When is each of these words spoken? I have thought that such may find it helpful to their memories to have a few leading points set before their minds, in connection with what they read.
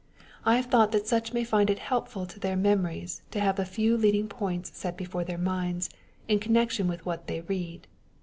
I 0.45 0.55
have 0.55 0.65
thought 0.65 0.91
that 0.93 1.05
such 1.05 1.31
may 1.31 1.43
find 1.43 1.69
it 1.69 1.77
helpful 1.77 2.25
to 2.25 2.39
their 2.39 2.55
memories 2.55 3.21
to 3.29 3.39
have 3.39 3.59
a 3.59 3.65
few 3.65 3.95
leading 3.95 4.27
points 4.27 4.75
set 4.75 4.97
before 4.97 5.23
their 5.23 5.37
minds, 5.37 5.91
in 6.27 6.39
connection 6.39 6.87
with 6.87 7.05
what 7.05 7.27
they 7.27 7.41
read. 7.41 7.85